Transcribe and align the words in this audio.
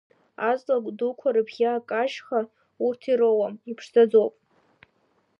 Аҵла 0.49 0.75
дуқәа 0.97 1.29
рыбӷьы 1.35 1.67
акажьха, 1.71 2.41
урҭ 2.85 3.01
ироуам, 3.11 3.53
иԥшӡаӡоуп. 3.71 4.33